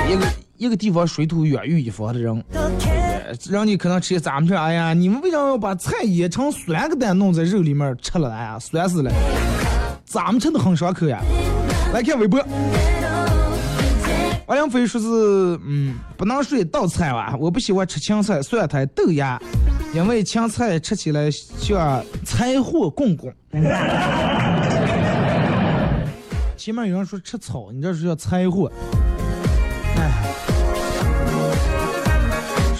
[0.06, 0.26] 一个
[0.58, 2.44] 一个地方水土养育一方的人。
[3.50, 8.32] 让你可能吃咱们这，哎呀，你们为啥要把菜腌成酸个蛋弄在肉里面吃了？
[8.32, 9.10] 哎呀，酸死了！
[10.04, 11.20] 咱们吃的很爽口呀。
[11.92, 12.42] 来看微博，
[14.46, 15.06] 王良飞说是，
[15.66, 19.40] 嗯，不能说一道菜吧，我不喜欢吃青菜、蒜苔、豆芽，
[19.94, 23.34] 因为青菜吃起来像柴火滚滚。
[26.56, 28.70] 前面有人说吃草，你这是叫柴火。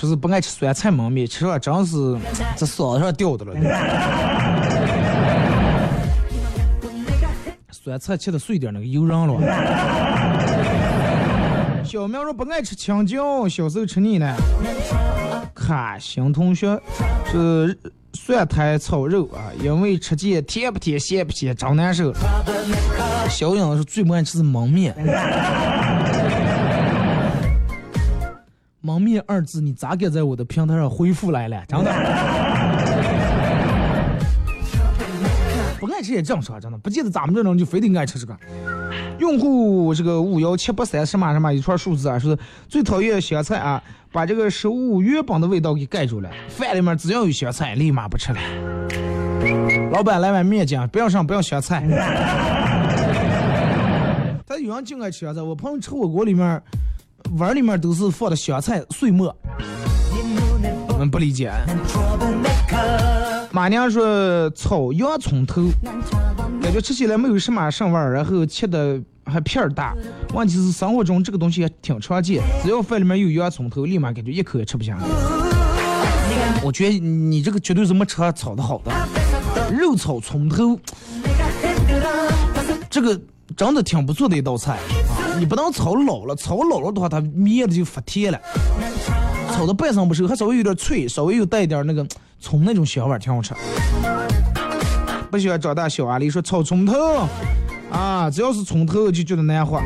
[0.03, 2.17] 说是不爱吃酸菜焖面，吃了真是
[2.57, 3.55] 在嗓子上掉的了。
[7.71, 9.35] 酸菜切的碎点，那个油瓤了。
[11.87, 14.37] 小明说不爱吃青椒，小时候吃腻了。
[15.55, 16.77] 看新同学
[17.31, 17.79] 是
[18.13, 22.13] 蒜苔炒肉啊，因为吃见甜不甜咸不咸，真难受。
[23.31, 24.93] 小颖是最不爱吃是焖面。
[28.85, 31.64] 焖面二字，你咋敢在我的平台上回复来了？
[31.68, 31.93] 真的。
[35.78, 38.37] 不爱吃也正常，真的，不记得咱们这种就非得爱吃这个。
[39.18, 42.37] 用户这个五幺七八三什么什么一串数字啊，说
[42.68, 43.80] 最讨厌香菜啊，
[44.11, 46.28] 把这个食物原本的味道给盖住了。
[46.49, 48.41] 饭里面只要有香菜，立马不吃了。
[49.93, 51.83] 老板来碗面筋，不要上，不要香菜。
[54.47, 56.61] 他有人就爱吃香菜，我朋友吃火锅里面。
[57.39, 59.35] 碗里面都是放的香菜碎末，
[60.89, 61.51] 我们不理解。
[63.51, 65.62] 马娘说炒洋葱头，
[66.62, 69.95] 感觉吃起来没有什么上味儿，然后切的还片儿大。
[70.35, 74.99] 问题是生活中这个东西还挺常见，只要饭里面有洋葱头，立马感觉一口也吃不下。
[76.62, 78.93] 我觉得你这个绝对是没吃炒的好的，
[79.70, 80.79] 肉炒葱头，
[82.91, 83.20] 这个。
[83.55, 84.79] 真的挺不错的一道菜！
[85.43, 88.40] 你不能炒老了，炒老了的话，它面的就发甜了。
[89.53, 92.07] 炒的半生不熟，还稍微有点脆，稍微有带一点那个
[92.38, 93.53] 葱那种香味，挺好吃。
[95.32, 96.95] 不喜欢长大小阿狸说炒葱头
[97.90, 99.82] 啊，只要是葱头就觉得难活。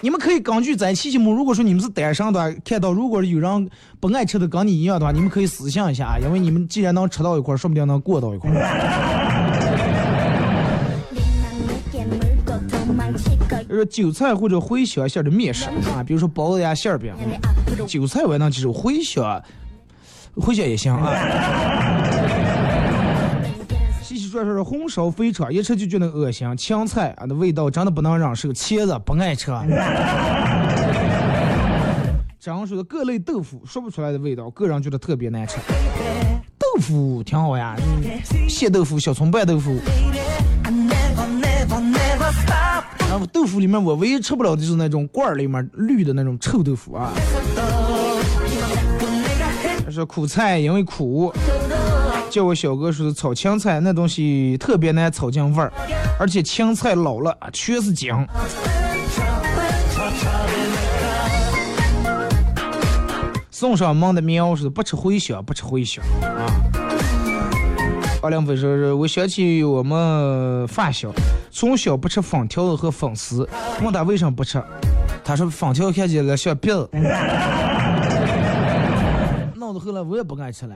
[0.00, 8.50] 你们可以根据在期节目，如果说你们是单身的，看到如果有人不爱吃的跟你一样的话，你们可以私信一下啊，因为你们既然能吃到一块，说不定能过到一块。
[13.76, 17.12] 就是韭菜或者茴香馅的面食啊，比如说包子呀、馅饼。
[17.86, 19.42] 韭菜我也能接受，茴香，
[20.36, 21.12] 茴香也行啊。
[24.02, 26.56] 细细说说红烧肥肠，一吃就觉得恶心。
[26.56, 28.48] 青菜啊，那味道真的不能忍受。
[28.48, 29.50] 茄子不爱吃。
[32.40, 35.58] 常说的各类豆腐，说不出来的味道，个人觉得特别难吃。
[36.58, 37.76] 豆腐挺好呀，
[38.48, 39.78] 蟹豆腐、小葱拌豆腐。
[43.08, 47.12] 然后豆腐里面我唯一吃不了的就是那种罐儿里面绿的那种臭豆腐啊。
[49.84, 51.32] 他说苦菜因为苦，
[52.28, 55.72] 叫我小哥说炒青菜那东西特别难炒进味儿，
[56.18, 58.26] 而且青菜老了全是姜。
[63.50, 66.65] 送上门的喵是不吃茴香，不吃茴香啊。
[68.26, 71.12] 二两粉说：“是我想起我们发小，
[71.52, 73.48] 从小不吃粉条和粉丝，
[73.84, 74.60] 问他为什么不吃，
[75.24, 76.90] 他说粉条看起来像鼻子。
[79.54, 80.74] 闹到后来我也不敢吃了。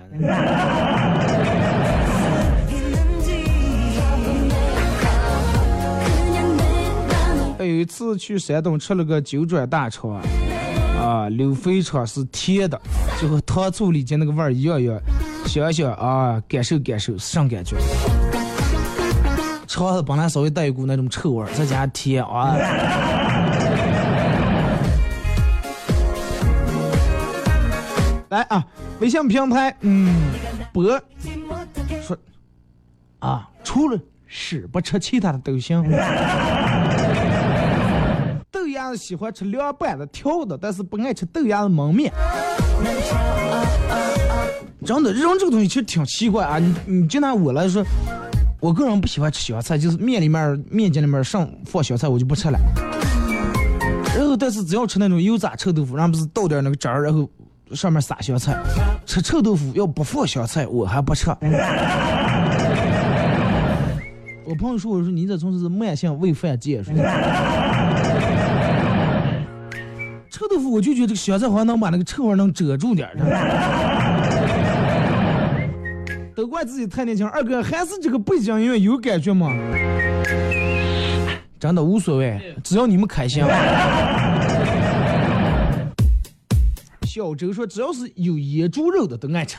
[7.59, 10.23] 有一次去山东吃了个九转大肠，
[11.01, 12.81] 啊，溜肥肠是甜的，
[13.21, 14.97] 就和糖醋里脊那个味儿一样一样。”
[15.47, 17.77] 想想啊，感受感受是啥感觉？
[19.67, 22.57] 肠子本来稍微带一股那种臭味儿，再加上甜啊！
[28.31, 28.65] 来啊，
[29.01, 30.15] 微信平台，嗯，
[30.73, 30.85] 博
[32.03, 32.17] 说
[33.21, 35.83] 啊，除了屎不吃其他的都行。
[38.53, 42.13] 豆芽子喜欢吃凉拌的、调的，但是不爱吃豆芽子焖面。
[44.85, 46.59] 真的，人这个东西其实挺奇怪啊！
[46.59, 47.85] 你你就拿我来说，
[48.61, 52.59] 我个人不喜欢吃香菜，就是面里面面筋里面上放香菜，我就不吃了。
[54.17, 57.29] 然后，但是只要吃那种油炸臭豆腐，然后不是倒点那个汁儿，然后
[57.73, 58.59] 上面撒香菜，
[59.07, 61.31] 吃臭豆腐要不放香菜，我还不吃。
[64.45, 66.93] 我朋友说，我说你这从是慢性胃犯贱，说。
[70.31, 74.10] 臭豆腐，我就觉得这个香菜好像能把那个臭味能遮住点儿。
[76.41, 79.53] 都怪自己太年轻，二哥还是这个背景音乐有感觉吗？
[81.59, 83.45] 真的无所谓，只要你们开心。
[87.07, 89.59] 小周说，只要是有野猪肉的都爱吃。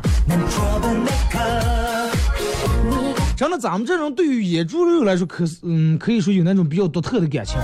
[3.37, 7.59] 真的，咱们这种对于野猪肉来说，可是嗯，可以说有那种比较独特的感情。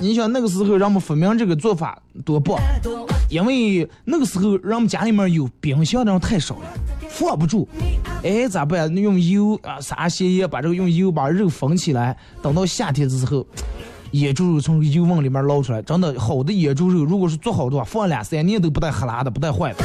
[0.00, 2.56] 你想那个时候，让我们发明这个做法多棒，
[3.28, 6.62] 因为那个时候人们家里面有冰箱的人太少了。
[7.08, 7.68] 放不住，
[8.24, 8.92] 哎，咋办？
[8.96, 12.16] 用油啊，撒些盐，把这个用油把肉封起来。
[12.42, 13.46] 等到夏天的时候，
[14.10, 19.84] 野猪肉从油瓮里面捞出来，真的好的野猪肉，如果是做好的话，放两三年都不带黑拉的，不带坏的。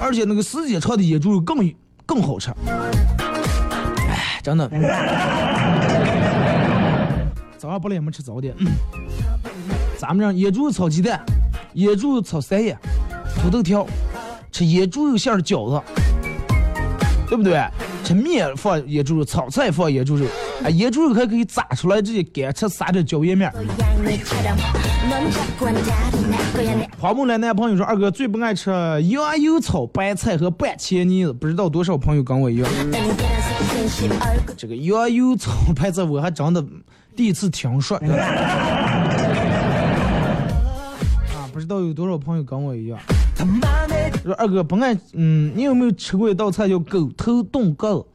[0.00, 1.68] 而且那个时间长的野猪肉更
[2.06, 2.52] 更好吃。
[4.08, 4.70] 哎，真的。
[7.58, 8.54] 早上不来没吃早点。
[9.98, 11.20] 咱们这野猪肉炒鸡蛋，
[11.74, 12.76] 野猪肉炒三叶，
[13.40, 13.86] 土豆条，
[14.50, 15.82] 吃野猪肉馅的饺子，
[17.28, 17.62] 对不对？
[18.04, 20.26] 吃面放野猪肉，炒菜放野猪肉，
[20.64, 23.50] 啊，野猪肉还可以炸出来直接干吃，撒点椒盐面。
[26.98, 32.68] 花木兰男朋友说：“二哥最不爱吃羊油炒白菜和拌茄泥子，不知道多少朋友跟我一样。
[34.56, 36.64] 这个羊油炒白菜我还真的
[37.16, 37.98] 第一次听说。
[41.52, 42.98] 啊，不知道有多少朋友跟我一样。
[44.24, 48.08] 说二哥不爱，嗯，你有没有吃过一道菜叫狗头冻狗？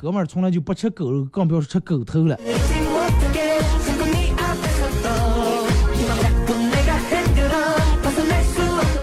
[0.00, 2.38] 哥们儿从来就不吃狗肉，更不要说吃狗头了。”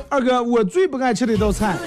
[0.10, 1.78] 二哥，我最不爱吃的一道菜，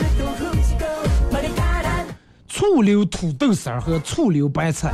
[2.47, 4.93] 醋溜土豆丝儿和醋溜白菜，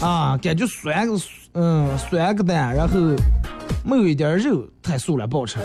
[0.00, 1.16] 啊，感觉酸个，
[1.54, 2.98] 嗯，酸个蛋，然后
[3.84, 5.58] 没有一点肉，太素了，不好吃。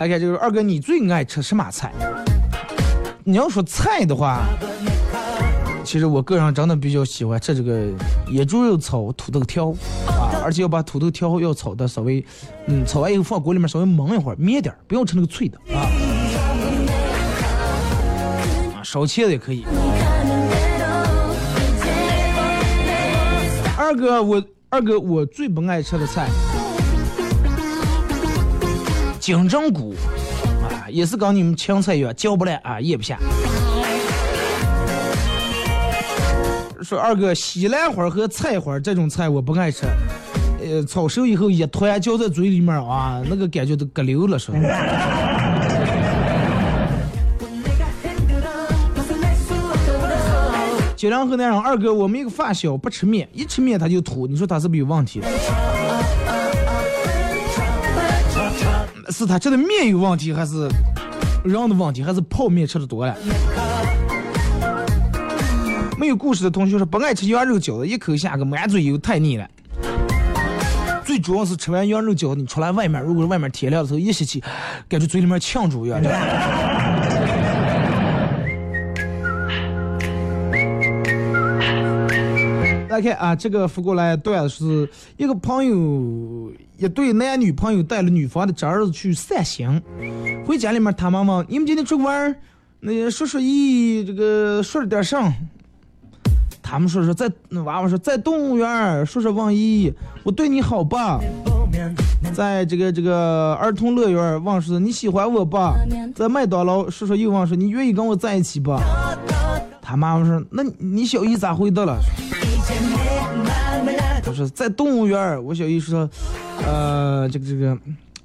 [0.00, 1.92] 来看就是二哥，你最爱吃什么菜？
[3.24, 4.40] 你要说菜的话。
[5.84, 7.86] 其实我个人真的比较喜欢吃这个
[8.26, 9.68] 野猪肉炒土豆条
[10.06, 12.24] 啊，而且要把土豆条要炒的稍微，
[12.66, 15.84] 嗯，炒完以后放锅里面稍微焖一会儿，灭点，不要吃那个脆的啊。
[18.76, 19.66] 啊，烧茄子也可以。
[23.94, 26.28] 二哥，我二哥我最不爱吃的菜，
[29.20, 29.94] 金针菇
[30.64, 33.16] 啊，也是跟你们青菜一样，嚼不烂啊，咽不下。
[36.82, 39.86] 说二哥，西兰花和菜花这种菜我不爱吃，
[40.60, 44.52] 呃，炒熟以后一团嚼在嘴里面啊，那个感觉都隔流了说。
[51.04, 55.20] 九零后男人，二哥，我们一个发小不吃面，一吃面他就吐，你说他是不是有问题？
[59.10, 60.66] 是他吃的面有问题，还是
[61.44, 63.14] 人的问题，还是泡面吃的多了？
[65.98, 69.46] 没有故事的同学说不爱吃羊肉饺子，一口下个满嘴油，太腻了。
[71.04, 74.42] 最主要是吃完羊肉饺子，你出来外面，如果是外面天亮的时候一吸气，
[74.88, 76.00] 感觉嘴里面呛住一样。
[82.94, 89.82] 来看啊，这个发过来段是一个朋友，一对男女朋友带了女方的侄儿子去散心，
[90.46, 92.32] 回家里面他妈妈，你们今天出去玩
[92.78, 95.32] 那叔叔姨这个说了点啥？
[96.62, 97.28] 他们说说在
[97.64, 99.92] 娃娃说在动物园，说说王姨，
[100.22, 101.20] 我对你好吧？
[102.32, 105.74] 在这个这个儿童乐园，王说你喜欢我吧？
[106.14, 108.80] 在麦当劳，叔叔又问说你愿意跟我在一起吧？
[109.82, 111.98] 他妈妈说那你小姨咋回答了？
[114.22, 116.08] 他说在动物园，我小姨说，
[116.66, 117.76] 呃，这个这个，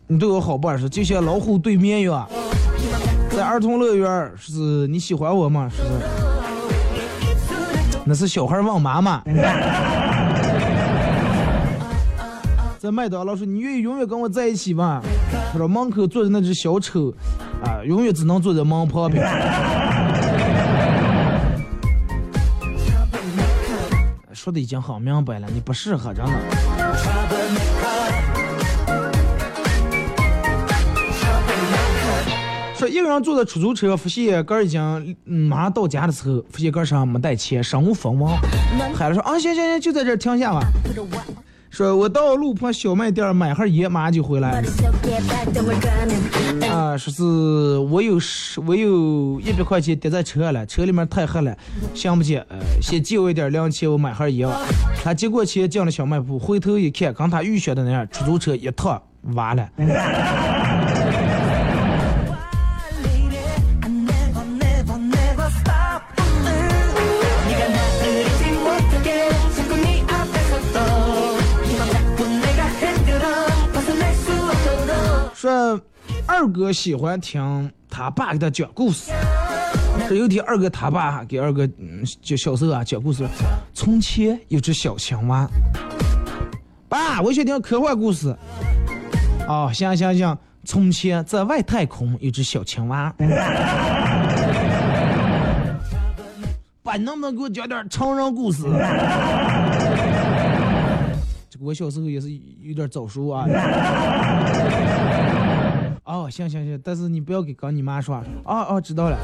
[0.07, 0.77] 你对我好吧？
[0.77, 2.27] 说就像老虎对绵羊。
[3.31, 5.69] 在儿童乐园，是你喜欢我吗？
[5.69, 5.83] 是。
[8.05, 9.21] 那是小孩问妈妈，
[12.79, 15.01] 在麦当劳说：“你愿意永远跟我在一起吗？”
[15.51, 17.13] 他说：“门口坐着那只小丑，
[17.63, 19.23] 啊，永远只能坐在门旁边。”
[24.39, 26.31] 说的已经很明白了，你不适合，真的。
[32.73, 38.33] 说一个人坐的出租车，发现哥已经马上到家的时候，发现哥上没带钱，身无分文，
[38.95, 40.61] 喊了说啊行行行，就在这停下吧。
[41.69, 44.63] 说我到路旁小卖店买盒烟，马上就回来。
[46.69, 47.23] 啊，说是
[47.77, 51.55] 我有十，我有一百块钱跌在车上了，车里面太黑了，
[51.93, 54.49] 想不起，呃，先借我一点零钱，我买盒烟。
[55.03, 59.01] 他接过钱进了小卖部，回头一看，跟他预想的那样，出租车一趟
[59.35, 59.69] 完了。
[75.49, 75.81] 说
[76.27, 79.11] 二哥喜欢听他爸给他讲故事。
[80.07, 83.27] 这有天二哥他爸给二哥嗯就小时候啊讲故事。
[83.73, 85.49] 从前有只小青蛙。
[86.87, 88.35] 爸，我想听科幻故事。
[89.47, 90.37] 哦，行行行。
[90.65, 93.11] 从前在外太空有只小青蛙。
[96.83, 98.63] 爸，能不能给我讲点成人故事？
[101.61, 102.29] 我小时候也是
[102.61, 103.45] 有点早熟啊。
[106.05, 108.15] 哦，行行行，但是你不要给刚你妈说。
[108.45, 109.17] 哦哦，知道了。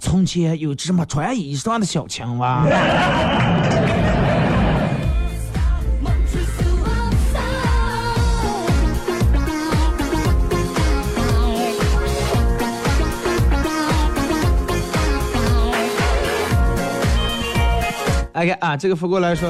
[0.00, 2.64] 从前有只么穿衣裳的小青蛙。
[18.34, 19.48] OK 啊，这个发过来说，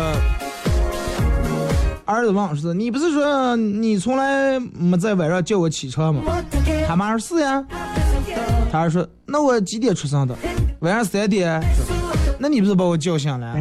[2.13, 6.23] 儿子问是，你不是说你从来没在晚上叫我起床吗？
[6.87, 7.65] 他妈说是呀。
[8.71, 10.37] 他儿说，那我几点出生的？
[10.81, 11.59] 晚上三点。
[12.39, 13.55] 那你不是把我叫醒了？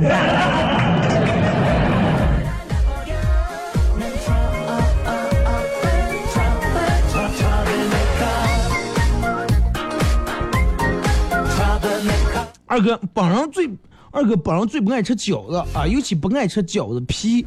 [12.65, 13.69] 二哥，本人最。
[14.13, 17.45] 二哥本人最不爱吃饺子啊，尤其不爱吃饺子皮。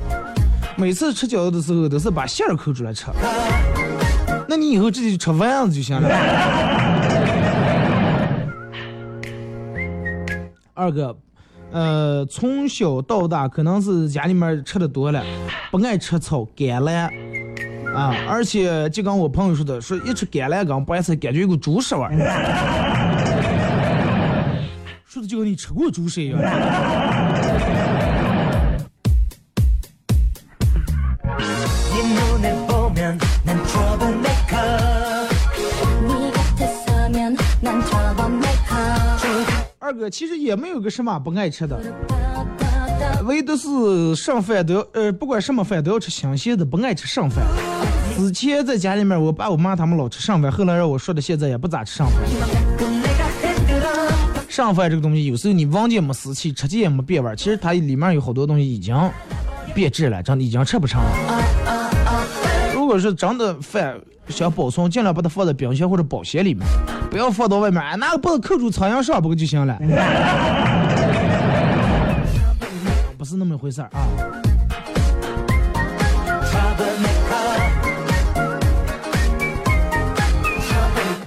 [0.77, 3.07] 每次吃饺子的时候，都是把馅儿抠出来吃。
[4.49, 6.09] 那你以后直接吃丸子就行了。
[10.75, 11.16] 二哥，
[11.70, 15.22] 呃，从小到大，可能是家里面吃的多了，
[15.70, 17.09] 不爱吃草甘蓝
[17.95, 22.11] 啊，而且就跟我朋友说的，说一吃甘蓝跟白菜，感觉有股猪屎味儿。
[25.07, 26.41] 说的就跟你吃过猪屎一样。
[40.11, 41.79] 其实也没有个什么不爱吃的，
[43.25, 47.45] 唯独是剩饭都要，呃，不管什么饭都要吃新鲜的，不爱吃剩饭。
[48.17, 52.17] 之前在家里面，我爸我妈他们老吃剩饭，后来让我说的，现在也不咋吃剩饭。
[54.49, 57.35] 剩饭这个东西，有时候你闻见没湿气，吃起也没变味儿。
[57.35, 58.97] 其实它里面有好多东西已经
[59.75, 61.11] 变质了，真的已经吃不成了。
[62.73, 66.66] 如果是真的饭想保存，尽量把它放在冰箱或者保鲜里面，
[67.11, 69.79] 不要放到外面，拿个棒子扣住苍蝇上不就行了？
[73.16, 74.01] 不是那么回事儿啊。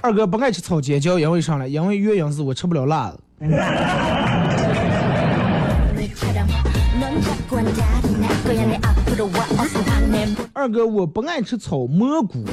[0.00, 1.68] 二哥不爱吃炒尖椒，因为啥呢？
[1.68, 3.18] 因为原因是我吃不了辣的。
[10.52, 12.44] 二哥我不爱吃草蘑菇，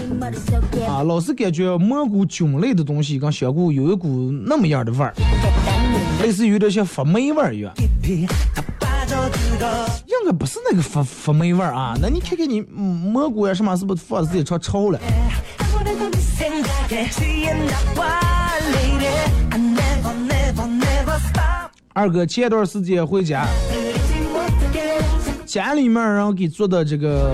[0.87, 5.13] 啊，老是感觉蘑菇菌类的东西跟香菇有一股那么样的味儿，
[6.21, 7.73] 类似于有点像发霉味儿一样。
[10.07, 14.99] 应该不是那个发发霉味儿啊，那你看看你蘑菇呀什么，是不是放的时间长臭了？
[21.93, 23.47] 二哥前段时间回家，
[25.55, 27.33] 家里面人给做的这个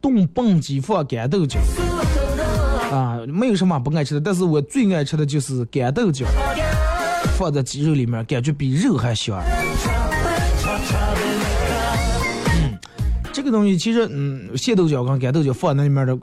[0.00, 1.60] 冻蹦鸡放干豆角
[2.90, 6.24] 啊，没有什么不爱吃的，但是我最爱吃的就是干豆角，
[7.36, 9.38] 放在鸡肉里面，感觉比肉还香。
[12.54, 12.78] 嗯，
[13.34, 16.18] 这个东西其实，嗯，咸豆角跟干豆角放那里面的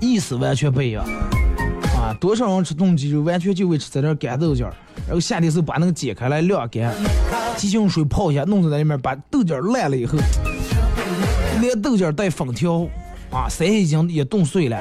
[0.00, 1.04] 意思完全不一样。
[1.94, 4.72] 啊多少人吃冻鸡肉，完全就为吃这点干豆角，
[5.06, 6.94] 然后夏天时候把那个解开来晾干，
[7.58, 10.16] 急用水泡一下，弄在那里面，把豆角烂了以后，
[11.60, 12.86] 连豆角带粉条，
[13.32, 14.80] 啊，三已经也冻碎了，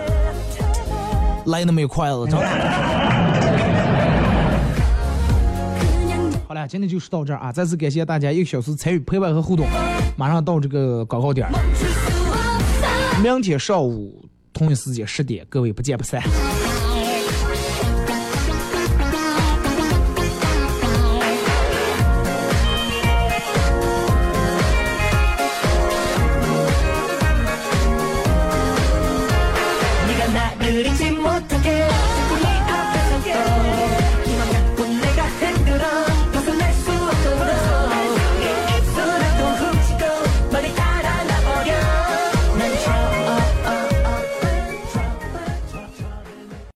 [1.47, 2.47] 来那么一筷子，真的。
[6.47, 7.51] 好了，今天就说到这儿啊！
[7.51, 9.65] 再次感谢大家一个小时参与陪伴和互动，
[10.15, 11.49] 马上到这个广告点
[13.23, 14.23] 明天上午
[14.53, 16.21] 同一时间十点，各位不见不散。